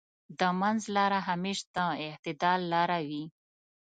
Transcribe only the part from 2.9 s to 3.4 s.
وي.